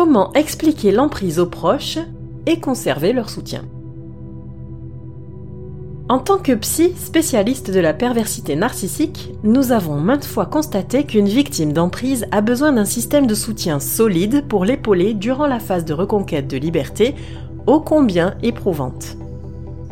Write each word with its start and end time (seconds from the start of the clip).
Comment 0.00 0.32
expliquer 0.34 0.92
l'emprise 0.92 1.40
aux 1.40 1.48
proches 1.48 1.98
et 2.46 2.60
conserver 2.60 3.12
leur 3.12 3.28
soutien 3.28 3.64
En 6.08 6.20
tant 6.20 6.38
que 6.38 6.52
psy 6.52 6.92
spécialiste 6.96 7.72
de 7.72 7.80
la 7.80 7.94
perversité 7.94 8.54
narcissique, 8.54 9.32
nous 9.42 9.72
avons 9.72 9.96
maintes 9.98 10.24
fois 10.24 10.46
constaté 10.46 11.02
qu'une 11.02 11.26
victime 11.26 11.72
d'emprise 11.72 12.26
a 12.30 12.42
besoin 12.42 12.70
d'un 12.70 12.84
système 12.84 13.26
de 13.26 13.34
soutien 13.34 13.80
solide 13.80 14.46
pour 14.46 14.64
l'épauler 14.64 15.14
durant 15.14 15.48
la 15.48 15.58
phase 15.58 15.84
de 15.84 15.94
reconquête 15.94 16.46
de 16.46 16.58
liberté, 16.58 17.16
ô 17.66 17.80
combien 17.80 18.36
éprouvante. 18.40 19.16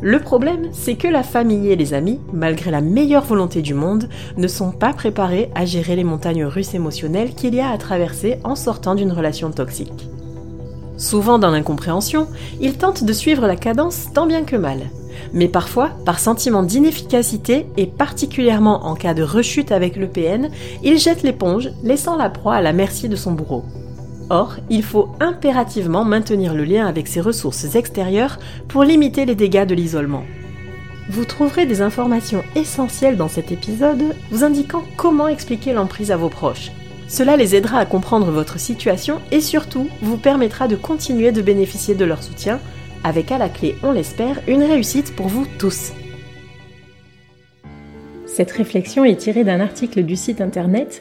Le 0.02 0.20
problème, 0.20 0.68
c'est 0.72 0.96
que 0.96 1.08
la 1.08 1.22
famille 1.22 1.68
et 1.68 1.76
les 1.76 1.94
amis, 1.94 2.20
malgré 2.32 2.70
la 2.70 2.82
meilleure 2.82 3.24
volonté 3.24 3.62
du 3.62 3.72
monde, 3.72 4.08
ne 4.36 4.46
sont 4.46 4.70
pas 4.70 4.92
préparés 4.92 5.50
à 5.54 5.64
gérer 5.64 5.96
les 5.96 6.04
montagnes 6.04 6.44
russes 6.44 6.74
émotionnelles 6.74 7.34
qu'il 7.34 7.54
y 7.54 7.60
a 7.60 7.70
à 7.70 7.78
traverser 7.78 8.36
en 8.44 8.56
sortant 8.56 8.94
d'une 8.94 9.12
relation 9.12 9.50
toxique. 9.50 10.08
Souvent 10.98 11.38
dans 11.38 11.50
l'incompréhension, 11.50 12.26
ils 12.60 12.76
tentent 12.76 13.04
de 13.04 13.12
suivre 13.12 13.46
la 13.46 13.56
cadence 13.56 14.12
tant 14.12 14.26
bien 14.26 14.44
que 14.44 14.56
mal. 14.56 14.80
Mais 15.32 15.48
parfois, 15.48 15.90
par 16.04 16.18
sentiment 16.18 16.62
d'inefficacité 16.62 17.66
et 17.78 17.86
particulièrement 17.86 18.86
en 18.86 18.94
cas 18.94 19.14
de 19.14 19.22
rechute 19.22 19.72
avec 19.72 19.96
le 19.96 20.08
PN, 20.08 20.50
ils 20.82 20.98
jettent 20.98 21.22
l'éponge, 21.22 21.70
laissant 21.82 22.16
la 22.16 22.28
proie 22.28 22.56
à 22.56 22.62
la 22.62 22.74
merci 22.74 23.08
de 23.08 23.16
son 23.16 23.32
bourreau. 23.32 23.64
Or, 24.28 24.56
il 24.70 24.82
faut 24.82 25.08
impérativement 25.20 26.04
maintenir 26.04 26.54
le 26.54 26.64
lien 26.64 26.86
avec 26.86 27.06
ses 27.06 27.20
ressources 27.20 27.74
extérieures 27.74 28.38
pour 28.68 28.82
limiter 28.82 29.24
les 29.24 29.34
dégâts 29.34 29.66
de 29.66 29.74
l'isolement. 29.74 30.24
Vous 31.08 31.24
trouverez 31.24 31.66
des 31.66 31.82
informations 31.82 32.42
essentielles 32.56 33.16
dans 33.16 33.28
cet 33.28 33.52
épisode 33.52 34.02
vous 34.30 34.42
indiquant 34.42 34.82
comment 34.96 35.28
expliquer 35.28 35.72
l'emprise 35.72 36.10
à 36.10 36.16
vos 36.16 36.28
proches. 36.28 36.72
Cela 37.08 37.36
les 37.36 37.54
aidera 37.54 37.78
à 37.78 37.86
comprendre 37.86 38.32
votre 38.32 38.58
situation 38.58 39.20
et 39.30 39.40
surtout 39.40 39.88
vous 40.02 40.16
permettra 40.16 40.66
de 40.66 40.74
continuer 40.74 41.30
de 41.30 41.42
bénéficier 41.42 41.94
de 41.94 42.04
leur 42.04 42.24
soutien, 42.24 42.58
avec 43.04 43.30
à 43.30 43.38
la 43.38 43.48
clé, 43.48 43.76
on 43.84 43.92
l'espère, 43.92 44.40
une 44.48 44.64
réussite 44.64 45.14
pour 45.14 45.28
vous 45.28 45.46
tous. 45.58 45.92
Cette 48.26 48.50
réflexion 48.50 49.04
est 49.04 49.16
tirée 49.16 49.44
d'un 49.44 49.60
article 49.60 50.02
du 50.02 50.16
site 50.16 50.40
internet 50.40 51.00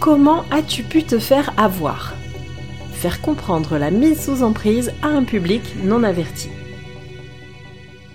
Comment 0.00 0.44
as-tu 0.50 0.82
pu 0.82 1.02
te 1.02 1.18
faire 1.18 1.52
avoir? 1.56 2.14
Faire 2.92 3.22
comprendre 3.22 3.78
la 3.78 3.90
mise 3.90 4.24
sous 4.24 4.42
emprise 4.42 4.92
à 5.02 5.08
un 5.08 5.24
public 5.24 5.62
non 5.82 6.02
averti. 6.02 6.48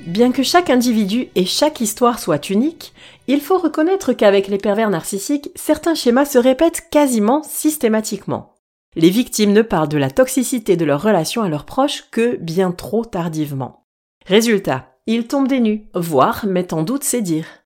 Bien 0.05 0.31
que 0.31 0.43
chaque 0.43 0.69
individu 0.69 1.29
et 1.35 1.45
chaque 1.45 1.81
histoire 1.81 2.19
soient 2.19 2.41
uniques, 2.49 2.93
il 3.27 3.41
faut 3.41 3.57
reconnaître 3.57 4.13
qu'avec 4.13 4.47
les 4.47 4.57
pervers 4.57 4.89
narcissiques, 4.89 5.49
certains 5.55 5.95
schémas 5.95 6.25
se 6.25 6.37
répètent 6.37 6.89
quasiment 6.89 7.43
systématiquement. 7.43 8.55
Les 8.95 9.09
victimes 9.09 9.53
ne 9.53 9.61
parlent 9.61 9.89
de 9.89 9.97
la 9.97 10.09
toxicité 10.09 10.77
de 10.77 10.85
leur 10.85 11.01
relation 11.01 11.43
à 11.43 11.49
leurs 11.49 11.65
proches 11.65 12.05
que 12.11 12.37
bien 12.37 12.71
trop 12.71 13.05
tardivement. 13.05 13.85
Résultat, 14.25 14.95
ils 15.05 15.27
tombent 15.27 15.47
des 15.47 15.87
voire 15.93 16.45
mettent 16.45 16.73
en 16.73 16.83
doute 16.83 17.03
ses 17.03 17.21
dires. 17.21 17.58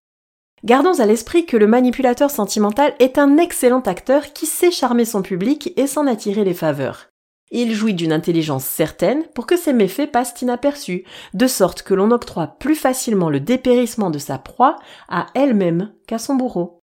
Gardons 0.63 0.99
à 0.99 1.05
l'esprit 1.05 1.45
que 1.45 1.57
le 1.57 1.67
manipulateur 1.67 2.31
sentimental 2.31 2.93
est 2.99 3.17
un 3.17 3.37
excellent 3.37 3.81
acteur 3.81 4.31
qui 4.31 4.45
sait 4.45 4.71
charmer 4.71 5.03
son 5.03 5.21
public 5.21 5.73
et 5.75 5.87
s'en 5.87 6.07
attirer 6.07 6.45
les 6.45 6.53
faveurs. 6.53 7.09
Il 7.51 7.73
jouit 7.73 7.93
d'une 7.93 8.13
intelligence 8.13 8.63
certaine 8.63 9.25
pour 9.35 9.45
que 9.45 9.57
ses 9.57 9.73
méfaits 9.73 10.11
passent 10.11 10.41
inaperçus, 10.41 11.03
de 11.33 11.47
sorte 11.47 11.83
que 11.83 11.93
l'on 11.93 12.11
octroie 12.11 12.47
plus 12.47 12.75
facilement 12.75 13.29
le 13.29 13.41
dépérissement 13.41 14.09
de 14.09 14.17
sa 14.17 14.37
proie 14.37 14.77
à 15.09 15.27
elle-même 15.35 15.93
qu'à 16.07 16.17
son 16.17 16.35
bourreau. 16.35 16.79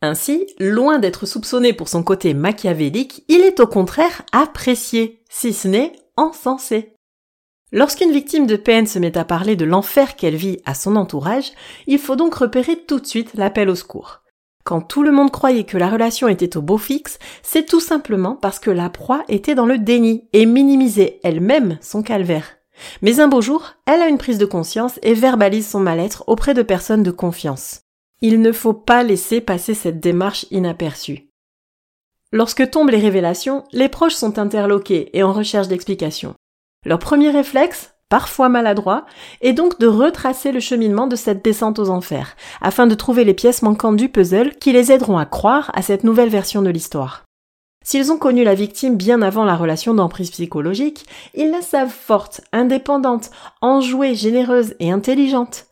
Ainsi, 0.00 0.48
loin 0.58 0.98
d'être 0.98 1.26
soupçonné 1.26 1.72
pour 1.74 1.88
son 1.88 2.02
côté 2.02 2.34
machiavélique, 2.34 3.24
il 3.28 3.42
est 3.42 3.60
au 3.60 3.66
contraire 3.66 4.22
apprécié, 4.32 5.22
si 5.28 5.52
ce 5.52 5.68
n'est 5.68 5.92
encensé. 6.16 6.91
Lorsqu'une 7.74 8.12
victime 8.12 8.46
de 8.46 8.56
peine 8.56 8.86
se 8.86 8.98
met 8.98 9.16
à 9.16 9.24
parler 9.24 9.56
de 9.56 9.64
l'enfer 9.64 10.14
qu'elle 10.14 10.36
vit 10.36 10.60
à 10.66 10.74
son 10.74 10.94
entourage, 10.94 11.52
il 11.86 11.98
faut 11.98 12.16
donc 12.16 12.34
repérer 12.34 12.76
tout 12.76 13.00
de 13.00 13.06
suite 13.06 13.32
l'appel 13.34 13.70
au 13.70 13.74
secours. 13.74 14.20
Quand 14.62 14.82
tout 14.82 15.02
le 15.02 15.10
monde 15.10 15.30
croyait 15.30 15.64
que 15.64 15.78
la 15.78 15.88
relation 15.88 16.28
était 16.28 16.58
au 16.58 16.62
beau 16.62 16.76
fixe, 16.76 17.18
c'est 17.42 17.64
tout 17.64 17.80
simplement 17.80 18.36
parce 18.36 18.58
que 18.58 18.70
la 18.70 18.90
proie 18.90 19.24
était 19.28 19.54
dans 19.54 19.64
le 19.64 19.78
déni 19.78 20.28
et 20.34 20.44
minimisait 20.44 21.18
elle-même 21.24 21.78
son 21.80 22.02
calvaire. 22.02 22.58
Mais 23.00 23.20
un 23.20 23.28
beau 23.28 23.40
jour, 23.40 23.72
elle 23.86 24.02
a 24.02 24.08
une 24.08 24.18
prise 24.18 24.38
de 24.38 24.44
conscience 24.44 25.00
et 25.02 25.14
verbalise 25.14 25.68
son 25.68 25.80
mal-être 25.80 26.24
auprès 26.26 26.52
de 26.52 26.62
personnes 26.62 27.02
de 27.02 27.10
confiance. 27.10 27.80
Il 28.20 28.42
ne 28.42 28.52
faut 28.52 28.74
pas 28.74 29.02
laisser 29.02 29.40
passer 29.40 29.72
cette 29.72 29.98
démarche 29.98 30.44
inaperçue. 30.50 31.30
Lorsque 32.32 32.70
tombent 32.70 32.90
les 32.90 33.00
révélations, 33.00 33.64
les 33.72 33.88
proches 33.88 34.14
sont 34.14 34.38
interloqués 34.38 35.10
et 35.14 35.22
en 35.22 35.32
recherche 35.32 35.68
d'explications. 35.68 36.34
Leur 36.84 36.98
premier 36.98 37.30
réflexe, 37.30 37.94
parfois 38.08 38.48
maladroit, 38.48 39.06
est 39.40 39.52
donc 39.52 39.78
de 39.78 39.86
retracer 39.86 40.52
le 40.52 40.60
cheminement 40.60 41.06
de 41.06 41.16
cette 41.16 41.44
descente 41.44 41.78
aux 41.78 41.90
enfers, 41.90 42.36
afin 42.60 42.86
de 42.86 42.94
trouver 42.94 43.24
les 43.24 43.34
pièces 43.34 43.62
manquantes 43.62 43.96
du 43.96 44.08
puzzle 44.08 44.56
qui 44.56 44.72
les 44.72 44.90
aideront 44.90 45.18
à 45.18 45.26
croire 45.26 45.70
à 45.74 45.82
cette 45.82 46.04
nouvelle 46.04 46.28
version 46.28 46.60
de 46.60 46.70
l'histoire. 46.70 47.24
S'ils 47.84 48.12
ont 48.12 48.18
connu 48.18 48.44
la 48.44 48.54
victime 48.54 48.96
bien 48.96 49.22
avant 49.22 49.44
la 49.44 49.56
relation 49.56 49.94
d'emprise 49.94 50.30
psychologique, 50.30 51.06
ils 51.34 51.50
la 51.50 51.62
savent 51.62 51.90
forte, 51.90 52.40
indépendante, 52.52 53.30
enjouée, 53.60 54.14
généreuse 54.14 54.74
et 54.78 54.92
intelligente. 54.92 55.66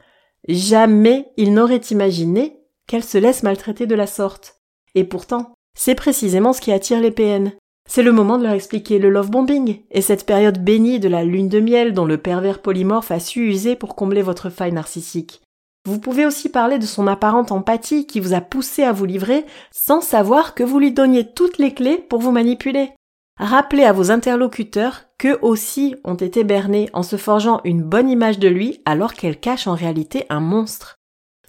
Jamais 0.48 1.30
ils 1.36 1.52
n'auraient 1.52 1.76
imaginé 1.90 2.60
qu'elle 2.86 3.04
se 3.04 3.18
laisse 3.18 3.42
maltraiter 3.42 3.86
de 3.86 3.94
la 3.94 4.06
sorte. 4.06 4.56
Et 4.96 5.04
pourtant, 5.04 5.54
c'est 5.76 5.94
précisément 5.94 6.52
ce 6.52 6.60
qui 6.60 6.72
attire 6.72 7.00
les 7.00 7.12
PN. 7.12 7.52
C'est 7.92 8.04
le 8.04 8.12
moment 8.12 8.38
de 8.38 8.44
leur 8.44 8.52
expliquer 8.52 9.00
le 9.00 9.10
love 9.10 9.32
bombing 9.32 9.80
et 9.90 10.00
cette 10.00 10.24
période 10.24 10.62
bénie 10.62 11.00
de 11.00 11.08
la 11.08 11.24
lune 11.24 11.48
de 11.48 11.58
miel 11.58 11.92
dont 11.92 12.04
le 12.04 12.18
pervers 12.18 12.62
polymorphe 12.62 13.10
a 13.10 13.18
su 13.18 13.48
user 13.48 13.74
pour 13.74 13.96
combler 13.96 14.22
votre 14.22 14.48
faille 14.48 14.70
narcissique. 14.70 15.42
Vous 15.88 15.98
pouvez 15.98 16.24
aussi 16.24 16.50
parler 16.50 16.78
de 16.78 16.86
son 16.86 17.08
apparente 17.08 17.50
empathie 17.50 18.06
qui 18.06 18.20
vous 18.20 18.32
a 18.32 18.40
poussé 18.40 18.84
à 18.84 18.92
vous 18.92 19.06
livrer 19.06 19.44
sans 19.72 20.02
savoir 20.02 20.54
que 20.54 20.62
vous 20.62 20.78
lui 20.78 20.92
donniez 20.92 21.32
toutes 21.32 21.58
les 21.58 21.74
clés 21.74 21.98
pour 21.98 22.20
vous 22.20 22.30
manipuler. 22.30 22.92
Rappelez 23.40 23.82
à 23.82 23.92
vos 23.92 24.12
interlocuteurs 24.12 25.06
qu'eux 25.18 25.40
aussi 25.42 25.96
ont 26.04 26.14
été 26.14 26.44
bernés 26.44 26.90
en 26.92 27.02
se 27.02 27.16
forgeant 27.16 27.60
une 27.64 27.82
bonne 27.82 28.08
image 28.08 28.38
de 28.38 28.46
lui 28.46 28.82
alors 28.84 29.14
qu'elle 29.14 29.40
cache 29.40 29.66
en 29.66 29.74
réalité 29.74 30.26
un 30.30 30.38
monstre. 30.38 30.99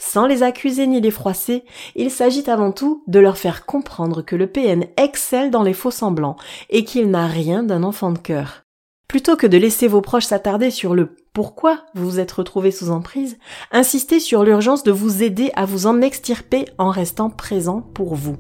Sans 0.03 0.25
les 0.25 0.42
accuser 0.42 0.88
ni 0.88 1.00
les 1.00 1.12
froisser, 1.12 1.63
il 1.95 2.09
s'agit 2.09 2.50
avant 2.50 2.71
tout 2.71 3.03
de 3.06 3.19
leur 3.19 3.38
faire 3.38 3.68
comprendre 3.68 4.24
que 4.24 4.36
le 4.36 4.48
PN 4.48 4.86
excelle 4.98 5.51
dans 5.51 5.62
les 5.62 5.75
faux 5.75 5.92
semblants 5.92 6.38
et 6.71 6.83
qu'il 6.83 7.12
n'a 7.12 7.27
rien 7.27 7.62
d'un 7.62 7.83
enfant 7.83 8.12
de 8.12 8.18
cœur. 8.18 8.63
Plutôt 9.07 9.36
que 9.36 9.45
de 9.45 9.59
laisser 9.59 9.88
vos 9.88 10.01
proches 10.01 10.25
s'attarder 10.25 10.71
sur 10.71 10.95
le 10.95 11.15
pourquoi 11.33 11.86
vous 11.94 12.09
vous 12.09 12.19
êtes 12.19 12.31
retrouvé 12.31 12.71
sous 12.71 12.89
emprise, 12.89 13.38
insistez 13.71 14.19
sur 14.19 14.44
l'urgence 14.44 14.81
de 14.81 14.92
vous 14.92 15.21
aider 15.21 15.51
à 15.56 15.65
vous 15.65 15.86
en 15.86 16.01
extirper 16.01 16.65
en 16.80 16.89
restant 16.89 17.30
présent 17.30 17.81
pour 17.94 18.15
vous. 18.15 18.38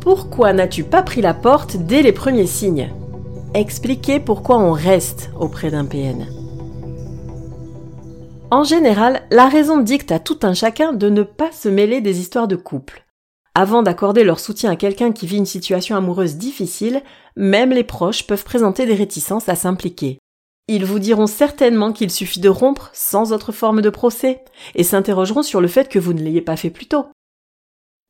Pourquoi 0.00 0.52
n'as-tu 0.52 0.84
pas 0.84 1.02
pris 1.02 1.20
la 1.20 1.34
porte 1.34 1.76
dès 1.76 2.02
les 2.02 2.12
premiers 2.12 2.46
signes? 2.46 2.92
Expliquez 3.54 4.20
pourquoi 4.20 4.58
on 4.58 4.70
reste 4.70 5.30
auprès 5.38 5.72
d'un 5.72 5.84
PN. 5.84 6.43
En 8.50 8.62
général, 8.62 9.26
la 9.30 9.48
raison 9.48 9.78
dicte 9.78 10.12
à 10.12 10.18
tout 10.18 10.38
un 10.42 10.54
chacun 10.54 10.92
de 10.92 11.08
ne 11.08 11.22
pas 11.22 11.50
se 11.50 11.68
mêler 11.68 12.00
des 12.00 12.20
histoires 12.20 12.46
de 12.46 12.56
couple. 12.56 13.04
Avant 13.54 13.82
d'accorder 13.82 14.24
leur 14.24 14.38
soutien 14.38 14.70
à 14.70 14.76
quelqu'un 14.76 15.12
qui 15.12 15.26
vit 15.26 15.38
une 15.38 15.46
situation 15.46 15.96
amoureuse 15.96 16.36
difficile, 16.36 17.02
même 17.36 17.70
les 17.70 17.84
proches 17.84 18.26
peuvent 18.26 18.44
présenter 18.44 18.86
des 18.86 18.94
réticences 18.94 19.48
à 19.48 19.54
s'impliquer. 19.54 20.18
Ils 20.68 20.84
vous 20.84 20.98
diront 20.98 21.26
certainement 21.26 21.92
qu'il 21.92 22.10
suffit 22.10 22.40
de 22.40 22.48
rompre 22.48 22.90
sans 22.92 23.32
autre 23.32 23.52
forme 23.52 23.82
de 23.82 23.90
procès, 23.90 24.44
et 24.74 24.82
s'interrogeront 24.82 25.42
sur 25.42 25.60
le 25.60 25.68
fait 25.68 25.88
que 25.88 25.98
vous 25.98 26.12
ne 26.12 26.22
l'ayez 26.22 26.42
pas 26.42 26.56
fait 26.56 26.70
plus 26.70 26.86
tôt. 26.86 27.06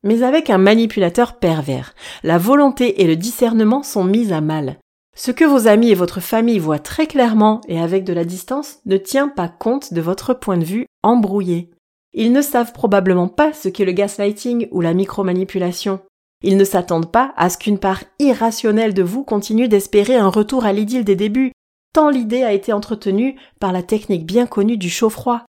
Mais 0.03 0.23
avec 0.23 0.49
un 0.49 0.57
manipulateur 0.57 1.37
pervers, 1.39 1.95
la 2.23 2.37
volonté 2.37 3.01
et 3.01 3.07
le 3.07 3.15
discernement 3.15 3.83
sont 3.83 4.03
mis 4.03 4.31
à 4.31 4.41
mal. 4.41 4.77
Ce 5.17 5.31
que 5.31 5.45
vos 5.45 5.67
amis 5.67 5.91
et 5.91 5.95
votre 5.95 6.19
famille 6.19 6.59
voient 6.59 6.77
très 6.77 7.07
clairement 7.07 7.61
et 7.69 7.79
avec 7.79 8.03
de 8.03 8.11
la 8.11 8.25
distance 8.25 8.79
ne 8.85 8.97
tient 8.97 9.29
pas 9.29 9.47
compte 9.47 9.93
de 9.93 10.01
votre 10.01 10.33
point 10.33 10.57
de 10.57 10.65
vue 10.65 10.87
embrouillé. 11.03 11.71
Ils 12.13 12.33
ne 12.33 12.41
savent 12.41 12.73
probablement 12.73 13.29
pas 13.29 13.53
ce 13.53 13.69
qu'est 13.69 13.85
le 13.85 13.93
gaslighting 13.93 14.67
ou 14.71 14.81
la 14.81 14.93
micromanipulation. 14.93 16.01
Ils 16.43 16.57
ne 16.57 16.65
s'attendent 16.65 17.11
pas 17.11 17.33
à 17.37 17.49
ce 17.49 17.57
qu'une 17.57 17.79
part 17.79 18.03
irrationnelle 18.19 18.93
de 18.93 19.03
vous 19.03 19.23
continue 19.23 19.69
d'espérer 19.69 20.15
un 20.15 20.27
retour 20.27 20.65
à 20.65 20.73
l'idylle 20.73 21.05
des 21.05 21.15
débuts, 21.15 21.53
tant 21.93 22.09
l'idée 22.09 22.43
a 22.43 22.51
été 22.51 22.73
entretenue 22.73 23.39
par 23.61 23.71
la 23.71 23.83
technique 23.83 24.25
bien 24.25 24.45
connue 24.45 24.77
du 24.77 24.89
chaud-froid. 24.89 25.45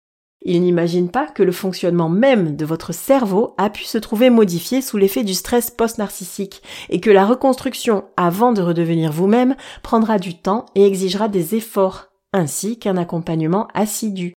Ils 0.44 0.60
n'imaginent 0.60 1.10
pas 1.10 1.26
que 1.26 1.42
le 1.42 1.52
fonctionnement 1.52 2.08
même 2.08 2.56
de 2.56 2.64
votre 2.64 2.92
cerveau 2.92 3.54
a 3.58 3.70
pu 3.70 3.84
se 3.84 3.98
trouver 3.98 4.28
modifié 4.28 4.82
sous 4.82 4.96
l'effet 4.96 5.22
du 5.22 5.34
stress 5.34 5.70
post-narcissique 5.70 6.62
et 6.90 7.00
que 7.00 7.10
la 7.10 7.24
reconstruction 7.24 8.04
avant 8.16 8.52
de 8.52 8.62
redevenir 8.62 9.12
vous-même 9.12 9.54
prendra 9.82 10.18
du 10.18 10.36
temps 10.36 10.66
et 10.74 10.84
exigera 10.84 11.28
des 11.28 11.54
efforts, 11.54 12.08
ainsi 12.32 12.78
qu'un 12.78 12.96
accompagnement 12.96 13.68
assidu. 13.74 14.34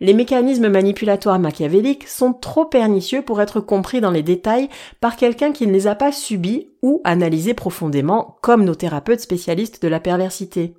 Les 0.00 0.12
mécanismes 0.12 0.68
manipulatoires 0.68 1.38
machiavéliques 1.38 2.08
sont 2.08 2.32
trop 2.32 2.64
pernicieux 2.64 3.22
pour 3.22 3.40
être 3.40 3.60
compris 3.60 4.00
dans 4.00 4.10
les 4.10 4.24
détails 4.24 4.68
par 5.00 5.16
quelqu'un 5.16 5.52
qui 5.52 5.66
ne 5.66 5.72
les 5.72 5.86
a 5.86 5.94
pas 5.94 6.10
subis 6.12 6.68
ou 6.82 7.00
analysés 7.04 7.54
profondément 7.54 8.36
comme 8.42 8.64
nos 8.64 8.74
thérapeutes 8.74 9.20
spécialistes 9.20 9.82
de 9.82 9.88
la 9.88 10.00
perversité. 10.00 10.74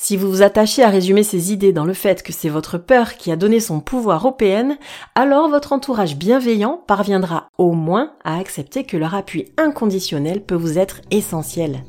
Si 0.00 0.16
vous 0.16 0.30
vous 0.30 0.42
attachez 0.42 0.84
à 0.84 0.90
résumer 0.90 1.24
ces 1.24 1.52
idées 1.52 1.72
dans 1.72 1.84
le 1.84 1.92
fait 1.92 2.22
que 2.22 2.32
c'est 2.32 2.48
votre 2.48 2.78
peur 2.78 3.14
qui 3.14 3.32
a 3.32 3.36
donné 3.36 3.58
son 3.58 3.80
pouvoir 3.80 4.24
au 4.26 4.30
PN, 4.30 4.78
alors 5.16 5.48
votre 5.48 5.72
entourage 5.72 6.14
bienveillant 6.14 6.80
parviendra 6.86 7.48
au 7.58 7.72
moins 7.72 8.12
à 8.22 8.38
accepter 8.38 8.84
que 8.84 8.96
leur 8.96 9.16
appui 9.16 9.46
inconditionnel 9.56 10.40
peut 10.40 10.54
vous 10.54 10.78
être 10.78 11.00
essentiel. 11.10 11.82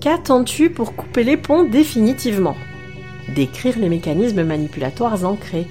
Qu'attends-tu 0.00 0.70
pour 0.70 0.96
couper 0.96 1.22
les 1.22 1.36
ponts 1.36 1.64
définitivement? 1.64 2.56
Décrire 3.36 3.78
les 3.78 3.90
mécanismes 3.90 4.42
manipulatoires 4.42 5.26
ancrés. 5.26 5.66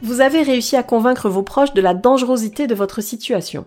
Vous 0.00 0.22
avez 0.22 0.42
réussi 0.42 0.76
à 0.76 0.82
convaincre 0.82 1.28
vos 1.28 1.42
proches 1.42 1.74
de 1.74 1.82
la 1.82 1.92
dangerosité 1.92 2.66
de 2.68 2.74
votre 2.74 3.02
situation. 3.02 3.66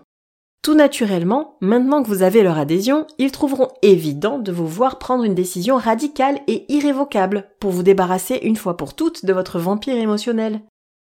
Tout 0.62 0.74
naturellement, 0.76 1.56
maintenant 1.60 2.04
que 2.04 2.08
vous 2.08 2.22
avez 2.22 2.44
leur 2.44 2.56
adhésion, 2.56 3.04
ils 3.18 3.32
trouveront 3.32 3.66
évident 3.82 4.38
de 4.38 4.52
vous 4.52 4.68
voir 4.68 5.00
prendre 5.00 5.24
une 5.24 5.34
décision 5.34 5.76
radicale 5.76 6.38
et 6.46 6.72
irrévocable 6.72 7.48
pour 7.58 7.72
vous 7.72 7.82
débarrasser 7.82 8.38
une 8.44 8.54
fois 8.54 8.76
pour 8.76 8.94
toutes 8.94 9.24
de 9.24 9.32
votre 9.32 9.58
vampire 9.58 9.96
émotionnel. 9.96 10.60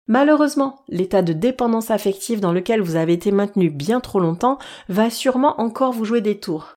Malheureusement, 0.07 0.83
l'état 0.89 1.21
de 1.21 1.35
dépendance 1.35 1.91
affective 1.91 2.41
dans 2.41 2.53
lequel 2.53 2.81
vous 2.81 2.97
avez 2.97 3.13
été 3.13 3.33
maintenu 3.33 3.69
bien 3.69 4.01
trop 4.01 4.19
longtemps 4.19 4.59
va 4.89 5.11
sûrement 5.11 5.61
encore 5.61 5.93
vous 5.93 6.07
jouer 6.07 6.23
des 6.23 6.41
tours. 6.41 6.73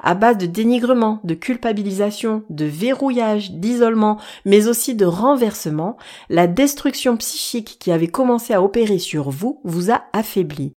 À 0.00 0.14
base 0.14 0.38
de 0.38 0.46
dénigrement, 0.46 1.18
de 1.24 1.34
culpabilisation, 1.34 2.44
de 2.48 2.64
verrouillage, 2.64 3.50
d'isolement, 3.50 4.20
mais 4.44 4.68
aussi 4.68 4.94
de 4.94 5.06
renversement, 5.06 5.96
la 6.28 6.46
destruction 6.46 7.16
psychique 7.16 7.76
qui 7.80 7.90
avait 7.90 8.06
commencé 8.06 8.54
à 8.54 8.62
opérer 8.62 9.00
sur 9.00 9.30
vous 9.30 9.60
vous 9.64 9.90
a 9.90 10.04
affaibli. 10.12 10.74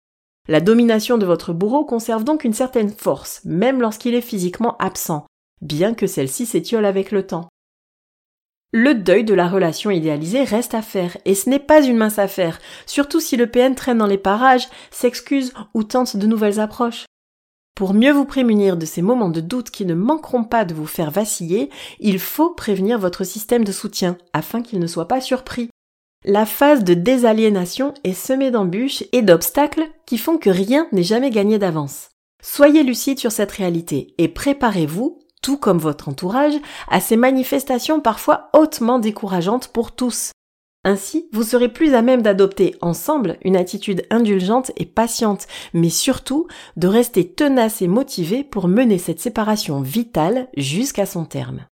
La 0.46 0.60
domination 0.60 1.16
de 1.16 1.24
votre 1.24 1.54
bourreau 1.54 1.86
conserve 1.86 2.22
donc 2.22 2.44
une 2.44 2.52
certaine 2.52 2.90
force, 2.90 3.40
même 3.46 3.80
lorsqu'il 3.80 4.14
est 4.14 4.20
physiquement 4.20 4.76
absent, 4.76 5.24
bien 5.62 5.94
que 5.94 6.06
celle-ci 6.06 6.44
s'étiole 6.44 6.84
avec 6.84 7.12
le 7.12 7.26
temps. 7.26 7.48
Le 8.70 8.94
deuil 8.94 9.24
de 9.24 9.32
la 9.32 9.48
relation 9.48 9.90
idéalisée 9.90 10.44
reste 10.44 10.74
à 10.74 10.82
faire, 10.82 11.16
et 11.24 11.34
ce 11.34 11.48
n'est 11.48 11.60
pas 11.60 11.82
une 11.82 11.96
mince 11.96 12.18
affaire, 12.18 12.58
surtout 12.84 13.20
si 13.20 13.38
le 13.38 13.46
PN 13.46 13.74
traîne 13.74 13.98
dans 13.98 14.06
les 14.06 14.18
parages, 14.18 14.68
s'excuse 14.90 15.54
ou 15.72 15.82
tente 15.82 16.16
de 16.16 16.26
nouvelles 16.26 16.60
approches. 16.60 17.06
Pour 17.74 17.94
mieux 17.94 18.12
vous 18.12 18.26
prémunir 18.26 18.76
de 18.76 18.84
ces 18.84 19.00
moments 19.00 19.30
de 19.30 19.40
doute 19.40 19.70
qui 19.70 19.86
ne 19.86 19.94
manqueront 19.94 20.44
pas 20.44 20.66
de 20.66 20.74
vous 20.74 20.86
faire 20.86 21.10
vaciller, 21.10 21.70
il 22.00 22.18
faut 22.18 22.50
prévenir 22.50 22.98
votre 22.98 23.24
système 23.24 23.64
de 23.64 23.72
soutien, 23.72 24.18
afin 24.34 24.60
qu'il 24.60 24.78
ne 24.78 24.86
soit 24.86 25.08
pas 25.08 25.22
surpris. 25.22 25.70
La 26.26 26.46
phase 26.46 26.84
de 26.84 26.94
désaliénation 26.94 27.92
est 28.02 28.14
semée 28.14 28.50
d'embûches 28.50 29.04
et 29.12 29.20
d'obstacles 29.20 29.86
qui 30.06 30.16
font 30.16 30.38
que 30.38 30.48
rien 30.48 30.88
n'est 30.90 31.02
jamais 31.02 31.28
gagné 31.28 31.58
d'avance. 31.58 32.08
Soyez 32.42 32.82
lucide 32.82 33.18
sur 33.18 33.30
cette 33.30 33.52
réalité 33.52 34.14
et 34.16 34.28
préparez-vous, 34.28 35.18
tout 35.42 35.58
comme 35.58 35.76
votre 35.76 36.08
entourage, 36.08 36.54
à 36.88 37.00
ces 37.00 37.16
manifestations 37.16 38.00
parfois 38.00 38.48
hautement 38.54 38.98
décourageantes 38.98 39.68
pour 39.68 39.92
tous. 39.92 40.30
Ainsi, 40.82 41.28
vous 41.32 41.42
serez 41.42 41.68
plus 41.68 41.92
à 41.92 42.00
même 42.00 42.22
d'adopter 42.22 42.74
ensemble 42.80 43.36
une 43.42 43.56
attitude 43.56 44.06
indulgente 44.08 44.70
et 44.78 44.86
patiente, 44.86 45.46
mais 45.74 45.90
surtout 45.90 46.46
de 46.78 46.88
rester 46.88 47.28
tenace 47.28 47.82
et 47.82 47.88
motivé 47.88 48.44
pour 48.44 48.68
mener 48.68 48.96
cette 48.96 49.20
séparation 49.20 49.82
vitale 49.82 50.48
jusqu'à 50.56 51.04
son 51.04 51.26
terme. 51.26 51.66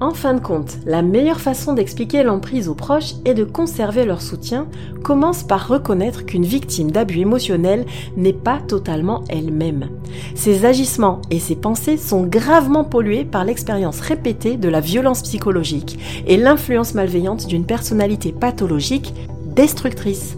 En 0.00 0.14
fin 0.14 0.34
de 0.34 0.40
compte, 0.40 0.78
la 0.86 1.02
meilleure 1.02 1.40
façon 1.40 1.72
d'expliquer 1.72 2.22
l'emprise 2.22 2.68
aux 2.68 2.76
proches 2.76 3.14
et 3.24 3.34
de 3.34 3.42
conserver 3.42 4.04
leur 4.04 4.22
soutien 4.22 4.68
commence 5.02 5.42
par 5.42 5.66
reconnaître 5.66 6.24
qu'une 6.24 6.44
victime 6.44 6.92
d'abus 6.92 7.18
émotionnels 7.18 7.84
n'est 8.16 8.32
pas 8.32 8.60
totalement 8.60 9.24
elle-même. 9.28 9.88
Ses 10.36 10.64
agissements 10.64 11.20
et 11.32 11.40
ses 11.40 11.56
pensées 11.56 11.96
sont 11.96 12.22
gravement 12.22 12.84
pollués 12.84 13.24
par 13.24 13.44
l'expérience 13.44 13.98
répétée 13.98 14.56
de 14.56 14.68
la 14.68 14.80
violence 14.80 15.22
psychologique 15.22 15.98
et 16.28 16.36
l'influence 16.36 16.94
malveillante 16.94 17.48
d'une 17.48 17.66
personnalité 17.66 18.30
pathologique 18.30 19.12
destructrice. 19.56 20.36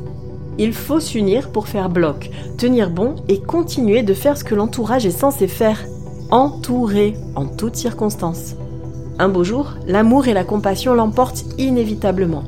Il 0.56 0.72
faut 0.72 1.00
s'unir 1.00 1.52
pour 1.52 1.68
faire 1.68 1.90
bloc, 1.90 2.30
tenir 2.56 2.88
bon 2.88 3.16
et 3.28 3.40
continuer 3.40 4.02
de 4.02 4.14
faire 4.14 4.38
ce 4.38 4.44
que 4.44 4.54
l'entourage 4.54 5.04
est 5.04 5.10
censé 5.10 5.48
faire, 5.48 5.84
entourer 6.30 7.14
en 7.34 7.44
toutes 7.44 7.76
circonstances. 7.76 8.54
Un 9.20 9.28
beau 9.28 9.44
jour, 9.44 9.74
l'amour 9.86 10.28
et 10.28 10.32
la 10.32 10.44
compassion 10.44 10.94
l'emportent 10.94 11.44
inévitablement. 11.58 12.42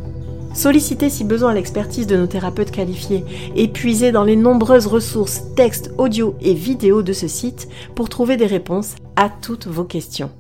Sollicitez 0.55 1.11
si 1.11 1.23
besoin 1.23 1.53
l'expertise 1.53 2.07
de 2.07 2.17
nos 2.17 2.27
thérapeutes 2.27 2.71
qualifiés 2.71 3.27
et 3.55 3.69
puisez 3.69 4.11
dans 4.11 4.25
les 4.25 4.37
nombreuses 4.37 4.87
ressources 4.87 5.43
textes, 5.55 5.93
audio 5.99 6.35
et 6.41 6.55
vidéos 6.55 7.03
de 7.03 7.13
ce 7.13 7.29
site 7.29 7.69
pour 7.95 8.09
trouver 8.09 8.39
des 8.39 8.47
réponses 8.47 8.95
à 9.17 9.29
toutes 9.29 9.67
vos 9.67 9.85
questions. 9.85 10.31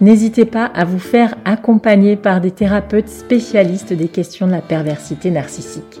N'hésitez 0.00 0.44
pas 0.44 0.64
à 0.64 0.84
vous 0.84 0.98
faire 0.98 1.36
accompagner 1.44 2.16
par 2.16 2.40
des 2.40 2.50
thérapeutes 2.50 3.08
spécialistes 3.08 3.92
des 3.92 4.08
questions 4.08 4.48
de 4.48 4.52
la 4.52 4.60
perversité 4.60 5.30
narcissique. 5.30 6.00